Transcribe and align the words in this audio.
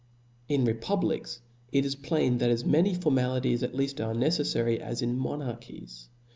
In 0.49 0.65
republics 0.65 1.41
it 1.71 1.85
is 1.85 1.93
plain, 1.93 2.39
that 2.39 2.49
as 2.49 2.65
many 2.65 2.95
formalities 2.95 3.61
at 3.61 3.75
lead 3.75 4.01
are 4.01 4.15
neceflary 4.15 4.79
as 4.79 5.03
in 5.03 5.15
monarchies. 5.15 6.09